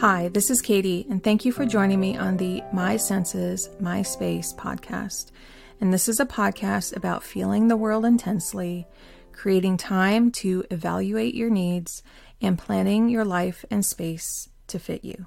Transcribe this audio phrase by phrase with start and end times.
[0.00, 4.00] Hi, this is Katie, and thank you for joining me on the My Senses, My
[4.00, 5.30] Space podcast.
[5.78, 8.86] And this is a podcast about feeling the world intensely,
[9.32, 12.02] creating time to evaluate your needs,
[12.40, 15.26] and planning your life and space to fit you.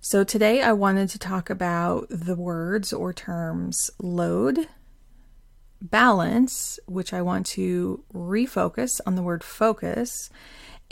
[0.00, 4.66] So, today I wanted to talk about the words or terms load,
[5.80, 10.30] balance, which I want to refocus on the word focus,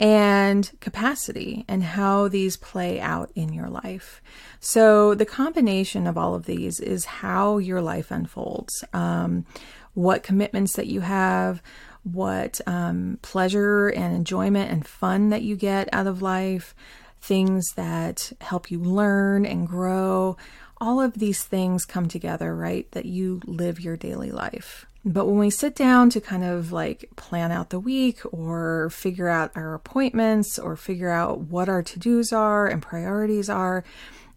[0.01, 4.19] and capacity and how these play out in your life.
[4.59, 9.45] So, the combination of all of these is how your life unfolds, um,
[9.93, 11.61] what commitments that you have,
[12.03, 16.73] what um, pleasure and enjoyment and fun that you get out of life,
[17.21, 20.35] things that help you learn and grow.
[20.79, 22.89] All of these things come together, right?
[22.93, 24.87] That you live your daily life.
[25.03, 29.29] But when we sit down to kind of like plan out the week or figure
[29.29, 33.83] out our appointments or figure out what our to dos are and priorities are,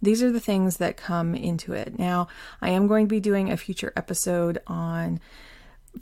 [0.01, 1.99] these are the things that come into it.
[1.99, 2.29] Now,
[2.63, 5.21] I am going to be doing a future episode on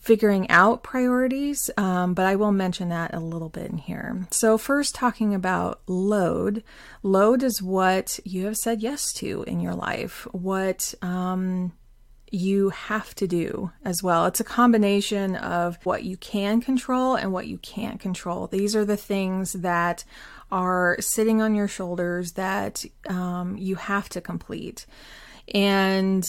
[0.00, 4.26] figuring out priorities, um, but I will mention that a little bit in here.
[4.30, 6.64] So, first, talking about load.
[7.02, 11.72] Load is what you have said yes to in your life, what um,
[12.32, 14.24] you have to do as well.
[14.24, 18.46] It's a combination of what you can control and what you can't control.
[18.46, 20.04] These are the things that
[20.50, 24.86] are sitting on your shoulders that um, you have to complete.
[25.54, 26.24] And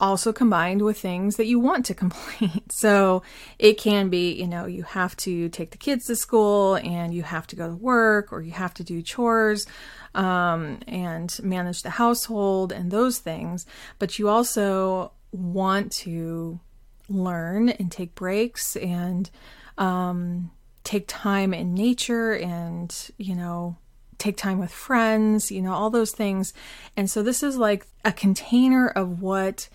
[0.00, 2.72] also combined with things that you want to complete.
[2.72, 3.22] So
[3.58, 7.22] it can be, you know, you have to take the kids to school and you
[7.22, 9.66] have to go to work or you have to do chores
[10.14, 13.66] um, and manage the household and those things.
[13.98, 16.60] But you also want to
[17.08, 19.30] learn and take breaks and
[19.78, 20.50] um,
[20.84, 23.76] take time in nature and, you know,
[24.18, 26.52] take time with friends, you know, all those things.
[26.96, 29.68] And so this is like a container of what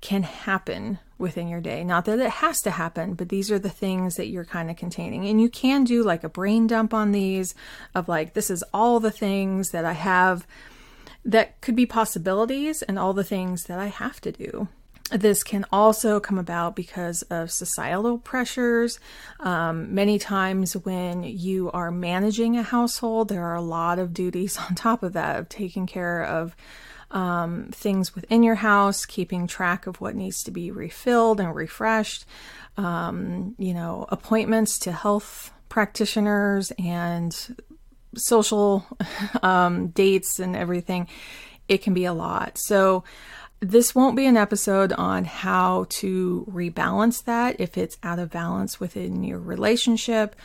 [0.00, 1.82] can happen within your day.
[1.82, 4.76] Not that it has to happen, but these are the things that you're kind of
[4.76, 5.26] containing.
[5.26, 7.54] And you can do like a brain dump on these
[7.94, 10.46] of like, this is all the things that I have
[11.24, 14.68] that could be possibilities and all the things that I have to do.
[15.08, 19.00] This can also come about because of societal pressures.
[19.40, 24.58] Um, many times, when you are managing a household, there are a lot of duties
[24.68, 26.54] on top of that of taking care of
[27.10, 32.26] um, things within your house, keeping track of what needs to be refilled and refreshed,
[32.76, 37.56] um, you know, appointments to health practitioners and
[38.14, 38.84] social
[39.42, 41.08] um, dates and everything.
[41.68, 42.58] It can be a lot.
[42.58, 43.04] So,
[43.60, 48.78] this won't be an episode on how to rebalance that if it's out of balance
[48.78, 50.36] within your relationship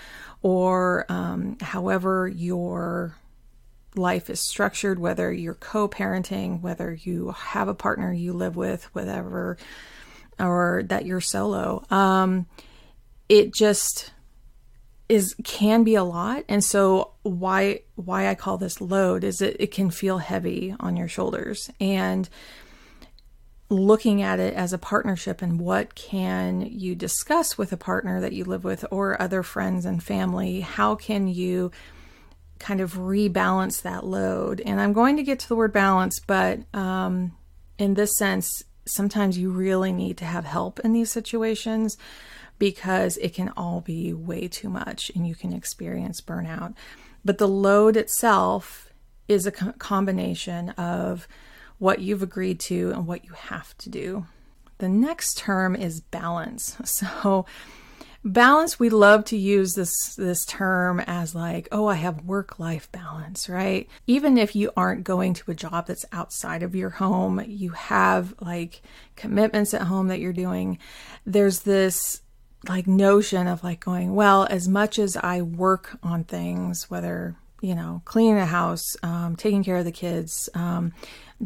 [0.41, 3.15] or um, however your
[3.95, 8.83] life is structured, whether you're co parenting, whether you have a partner you live with,
[8.95, 9.57] whatever,
[10.39, 11.85] or that you're solo.
[11.91, 12.47] Um,
[13.29, 14.11] it just
[15.09, 19.57] is can be a lot and so why why I call this load is it,
[19.59, 22.27] it can feel heavy on your shoulders and
[23.73, 28.33] looking at it as a partnership and what can you discuss with a partner that
[28.33, 30.61] you live with or other friends and family?
[30.61, 31.71] How can you
[32.59, 34.61] kind of rebalance that load?
[34.61, 37.35] And i'm going to get to the word balance but um,
[37.77, 41.97] in this sense sometimes you really need to have help in these situations
[42.59, 46.73] because it can all be way too much and you can experience burnout.
[47.25, 48.89] But the load itself
[49.27, 51.27] is a co- combination of
[51.79, 54.25] what you've agreed to and what you have to do.
[54.77, 56.77] The next term is balance.
[56.85, 57.45] So,
[58.23, 62.89] balance we love to use this this term as like oh i have work life
[62.93, 67.43] balance right even if you aren't going to a job that's outside of your home
[67.45, 68.81] you have like
[69.17, 70.77] commitments at home that you're doing
[71.25, 72.21] there's this
[72.69, 77.73] like notion of like going well as much as i work on things whether you
[77.73, 80.93] know cleaning the house um, taking care of the kids um,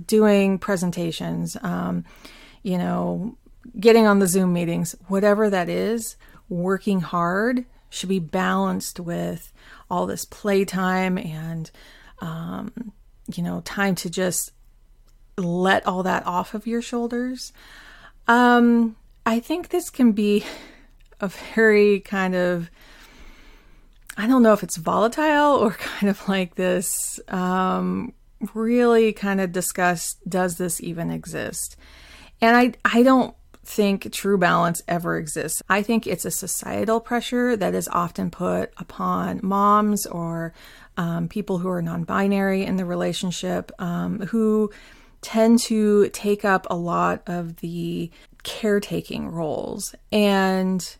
[0.05, 2.05] doing presentations, um,
[2.63, 3.37] you know,
[3.79, 6.15] getting on the Zoom meetings, whatever that is,
[6.49, 9.51] working hard should be balanced with
[9.89, 11.71] all this playtime and,
[12.19, 12.91] um,
[13.33, 14.51] you know, time to just
[15.37, 17.53] let all that off of your shoulders.
[18.27, 20.43] Um, I think this can be
[21.19, 22.69] a very kind of
[24.17, 28.13] I don't know if it's volatile or kind of like this um,
[28.53, 31.77] really kind of discuss does this even exist?
[32.41, 35.61] And I I don't think true balance ever exists.
[35.69, 40.53] I think it's a societal pressure that is often put upon moms or
[40.95, 44.71] um, people who are non binary in the relationship um, who
[45.21, 48.09] tend to take up a lot of the
[48.43, 49.93] caretaking roles.
[50.11, 50.95] And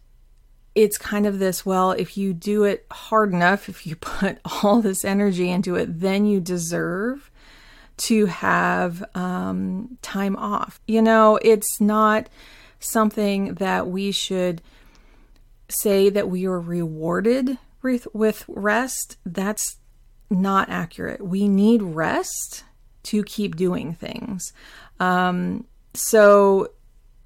[0.78, 4.80] it's kind of this well, if you do it hard enough, if you put all
[4.80, 7.32] this energy into it, then you deserve
[7.98, 10.80] to have um, time off.
[10.88, 12.30] You know, it's not
[12.80, 14.62] something that we should
[15.68, 19.18] say that we are rewarded with, rest.
[19.26, 19.78] That's
[20.30, 21.26] not accurate.
[21.26, 22.66] We need rest
[23.04, 24.54] to keep doing things.
[25.00, 25.66] Um,
[25.96, 26.70] so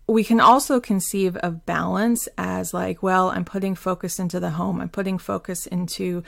[0.07, 4.81] we can also conceive of balance as like, well, I'm putting focus into the home,
[4.81, 6.23] I'm putting focus into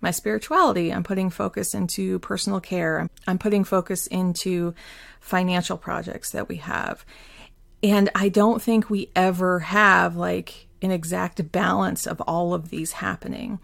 [0.00, 4.74] my spirituality, I'm putting focus into personal care, I'm putting focus into
[5.20, 7.04] financial projects that we have.
[7.82, 12.92] And I don't think we ever have like an exact balance of all of these
[12.92, 13.58] happening.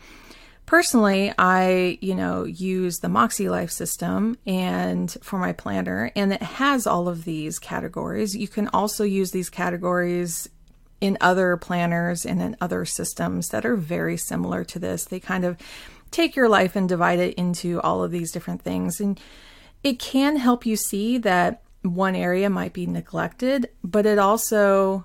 [0.66, 6.42] Personally, I, you know, use the Moxie Life system and for my planner and it
[6.42, 8.34] has all of these categories.
[8.34, 10.48] You can also use these categories
[11.00, 15.04] in other planners and in other systems that are very similar to this.
[15.04, 15.58] They kind of
[16.10, 19.20] take your life and divide it into all of these different things and
[19.82, 25.04] it can help you see that one area might be neglected, but it also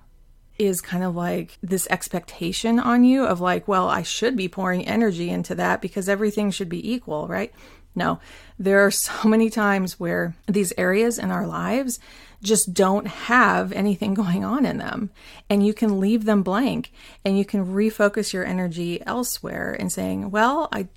[0.59, 4.85] is kind of like this expectation on you of like, well, I should be pouring
[4.85, 7.53] energy into that because everything should be equal, right?
[7.95, 8.19] No,
[8.59, 11.99] there are so many times where these areas in our lives
[12.43, 15.09] just don't have anything going on in them.
[15.49, 16.91] And you can leave them blank
[17.25, 20.87] and you can refocus your energy elsewhere and saying, well, I,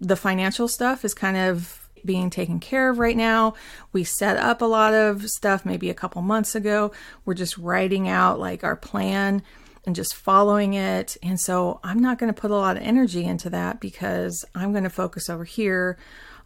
[0.00, 3.54] the financial stuff is kind of being taken care of right now.
[3.92, 6.92] We set up a lot of stuff maybe a couple months ago.
[7.24, 9.42] We're just writing out like our plan
[9.86, 11.16] and just following it.
[11.22, 14.72] And so I'm not going to put a lot of energy into that because I'm
[14.72, 15.98] going to focus over here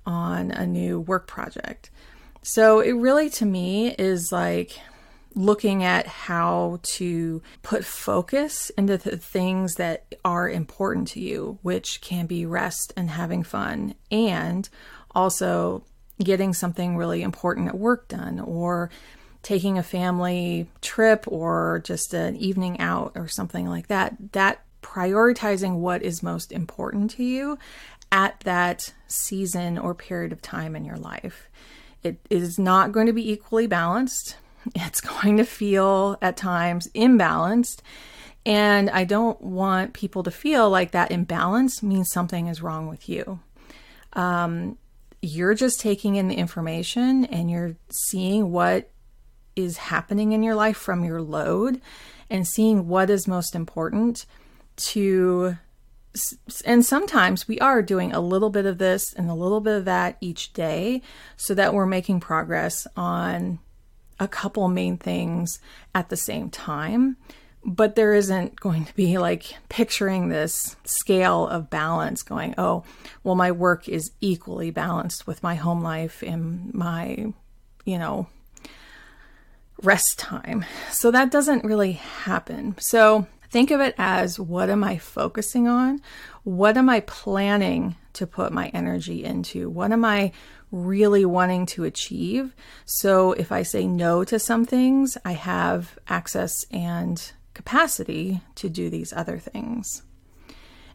[0.07, 1.91] on a new work project.
[2.43, 4.79] So it really to me is like
[5.35, 12.01] looking at how to put focus into the things that are important to you, which
[12.01, 14.69] can be rest and having fun, and
[15.15, 15.85] also
[16.23, 18.91] getting something really important at work done or
[19.43, 25.77] taking a family trip or just an evening out or something like that that prioritizing
[25.77, 27.59] what is most important to you
[28.11, 31.49] at that season or period of time in your life.
[32.03, 34.37] It is not going to be equally balanced.
[34.75, 37.81] It's going to feel at times imbalanced.
[38.45, 43.09] And i don't want people to feel like that imbalance means something is wrong with
[43.09, 43.41] you.
[44.15, 44.77] Um,
[45.20, 48.91] you're just taking in the information and you're seeing what
[49.56, 51.81] is happening in your life from your load
[52.31, 54.26] and seeing what is most important
[54.76, 55.56] to
[56.65, 59.85] and sometimes we are doing a little bit of this and a little bit of
[59.85, 61.03] that each day
[61.37, 63.59] so that we're making progress on
[64.19, 65.61] a couple main things
[65.94, 67.17] at the same time
[67.69, 72.82] but there isn't going to be like picturing this scale of balance going, oh,
[73.23, 77.32] well, my work is equally balanced with my home life and my,
[77.85, 78.26] you know,
[79.83, 80.64] rest time.
[80.90, 82.75] So that doesn't really happen.
[82.78, 86.00] So think of it as what am I focusing on?
[86.45, 89.69] What am I planning to put my energy into?
[89.69, 90.33] What am I
[90.73, 92.54] really wanting to achieve?
[92.87, 98.88] So if I say no to some things, I have access and capacity to do
[98.88, 100.05] these other things.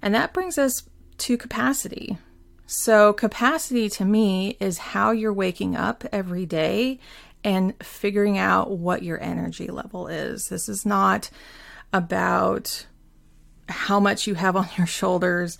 [0.02, 0.84] And that brings us
[1.18, 2.18] to capacity.
[2.66, 7.00] So, capacity to me is how you're waking up every day
[7.44, 10.48] and figuring out what your energy level is.
[10.48, 11.30] This is not
[11.92, 12.86] about
[13.68, 15.58] how much you have on your shoulders.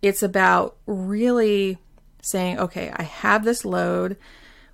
[0.00, 1.76] It's about really
[2.22, 4.16] saying, okay, I have this load,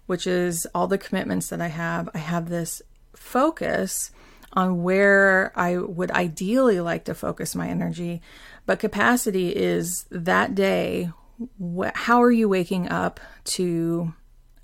[0.06, 2.08] which is all the commitments that I have.
[2.14, 2.82] I have this
[3.16, 4.12] focus
[4.52, 8.20] on where I would ideally like to focus my energy.
[8.66, 11.10] But capacity is that day.
[11.60, 14.12] Wh- how are you waking up to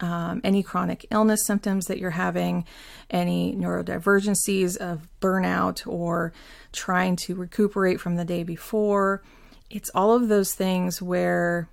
[0.00, 2.64] um, any chronic illness symptoms that you're having,
[3.10, 6.32] any neurodivergencies of burnout, or
[6.72, 9.22] trying to recuperate from the day before?
[9.70, 11.68] It's all of those things where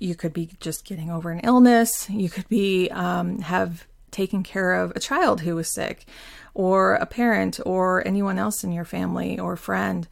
[0.00, 2.08] you could be just getting over an illness.
[2.10, 6.06] You could be um, have taken care of a child who was sick
[6.54, 10.08] or a parent or anyone else in your family or friend.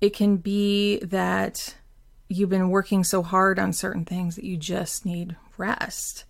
[0.00, 1.74] It can be that
[2.28, 6.24] you've been working so hard on certain things that you just need rest.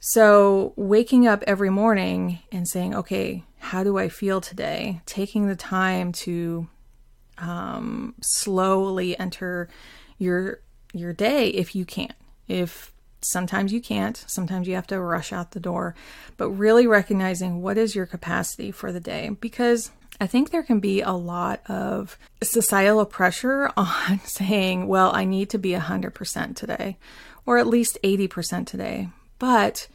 [0.00, 5.00] So, waking up every morning and saying, okay, how do I feel today?
[5.06, 6.66] Taking the time to
[7.38, 9.68] um, slowly enter
[10.18, 10.60] your
[10.92, 12.12] your day if you can.
[12.48, 15.94] If sometimes you can't, sometimes you have to rush out the door,
[16.36, 20.78] but really recognizing what is your capacity for the day because I think there can
[20.78, 26.96] be a lot of societal pressure on saying, well, I need to be 100% today,
[27.46, 29.08] or at least 80% today.
[29.38, 29.88] But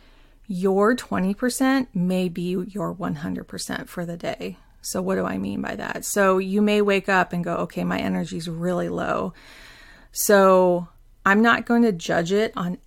[0.48, 4.58] your 20% may be your 100% for the day.
[4.82, 6.06] So, what do I mean by that?
[6.06, 9.34] So, you may wake up and go, okay, my energy is really low.
[10.12, 10.88] So,
[11.26, 12.78] I'm not going to judge it on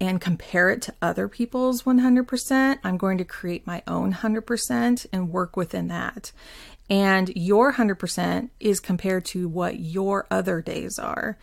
[0.00, 2.78] and compare it to other people's 100%.
[2.84, 6.32] I'm going to create my own 100% and work within that.
[6.88, 11.36] And your 100% is compared to what your other days are,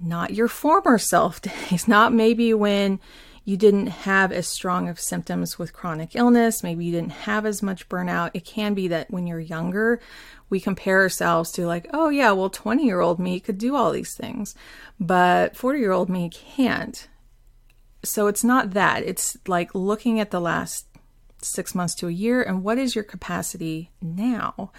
[0.00, 3.00] not your former self days, not maybe when
[3.44, 7.60] you didn't have as strong of symptoms with chronic illness, maybe you didn't have as
[7.62, 8.30] much burnout.
[8.34, 10.00] It can be that when you're younger,
[10.48, 13.90] we compare ourselves to like, oh yeah, well 20 year old me could do all
[13.90, 14.54] these things,
[15.00, 17.08] but 40 year old me can't.
[18.04, 19.02] So it's not that.
[19.04, 20.86] It's like looking at the last
[21.40, 24.72] six months to a year and what is your capacity now?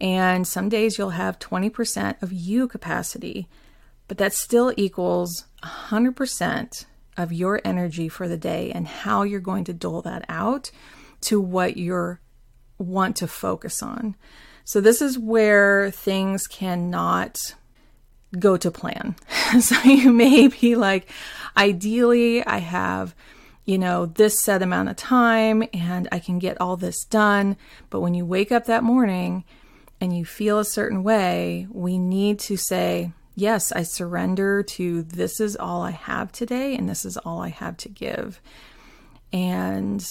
[0.00, 3.48] And some days you'll have 20% of you capacity,
[4.06, 6.86] but that still equals 100%
[7.16, 10.70] of your energy for the day and how you're going to dole that out
[11.22, 12.18] to what you
[12.78, 14.14] want to focus on.
[14.64, 17.54] So this is where things cannot
[18.38, 19.16] go to plan.
[19.60, 21.10] so you may be like,
[21.56, 23.14] ideally, I have,
[23.64, 27.56] you know, this set amount of time and I can get all this done.
[27.90, 29.44] But when you wake up that morning
[30.00, 35.40] and you feel a certain way, we need to say, yes, I surrender to this
[35.40, 38.40] is all I have today and this is all I have to give.
[39.32, 40.04] And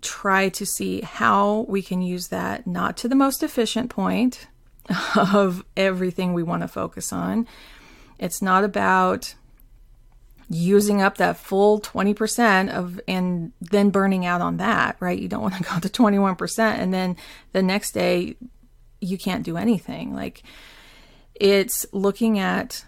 [0.00, 4.46] try to see how we can use that not to the most efficient point
[5.16, 7.46] of everything we want to focus on.
[8.18, 9.34] It's not about
[10.50, 15.18] using up that full 20% of and then burning out on that, right?
[15.18, 17.16] You don't want to go to 21% and then
[17.52, 18.36] the next day
[19.00, 20.14] you can't do anything.
[20.14, 20.42] Like
[21.34, 22.84] it's looking at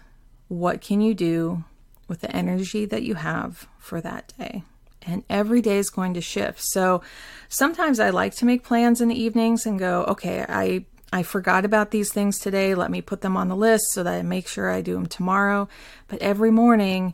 [0.49, 1.63] what can you do
[2.07, 4.63] with the energy that you have for that day.
[5.01, 6.61] And every day is going to shift.
[6.61, 7.01] So
[7.49, 11.63] sometimes I like to make plans in the evenings and go, okay, I I forgot
[11.63, 12.73] about these things today.
[12.73, 15.05] Let me put them on the list so that I make sure I do them
[15.05, 15.69] tomorrow.
[16.07, 17.13] But every morning,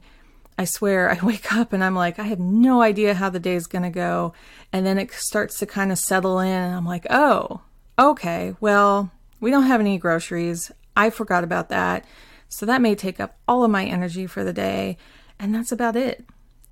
[0.57, 3.55] I swear, I wake up and I'm like, I have no idea how the day
[3.55, 4.33] is going to go.
[4.71, 6.47] And then it starts to kind of settle in.
[6.47, 7.59] And I'm like, oh,
[7.99, 10.71] okay, well, we don't have any groceries.
[10.95, 12.05] I forgot about that.
[12.47, 14.97] So that may take up all of my energy for the day.
[15.39, 16.25] And that's about it.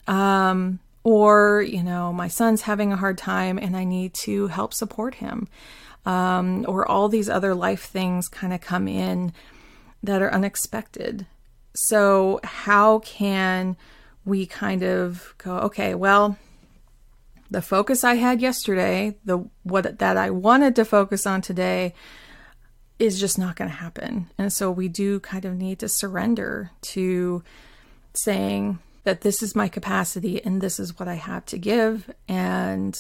[0.08, 4.74] Um, or, you know, my son's having a hard time and I need to help
[4.74, 5.50] support him.
[6.08, 9.34] Um, or all these other life things kind of come in
[10.02, 11.26] that are unexpected.
[11.74, 13.76] So, how can
[14.24, 16.38] we kind of go, okay, well,
[17.50, 21.94] the focus I had yesterday, the what that I wanted to focus on today,
[23.00, 24.30] is just not going to happen.
[24.38, 27.44] And so we do kind of need to surrender to
[28.14, 32.12] saying that this is my capacity and this is what I have to give.
[32.28, 32.98] And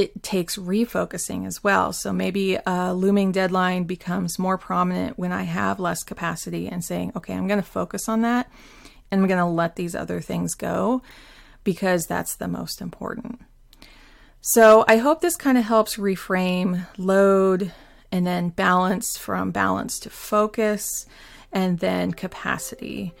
[0.00, 1.92] it takes refocusing as well.
[1.92, 7.12] So maybe a looming deadline becomes more prominent when I have less capacity and saying,
[7.16, 8.50] okay, I'm going to focus on that
[9.10, 11.02] and I'm going to let these other things go
[11.64, 13.40] because that's the most important.
[14.40, 17.72] So I hope this kind of helps reframe load
[18.10, 21.06] and then balance from balance to focus,
[21.52, 23.12] and then capacity.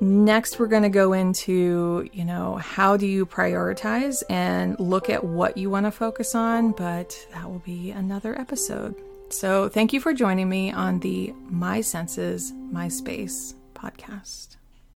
[0.00, 5.24] Next, we're going to go into, you know, how do you prioritize and look at
[5.24, 8.94] what you want to focus on, but that will be another episode.
[9.30, 14.57] So, thank you for joining me on the My Senses, My Space podcast.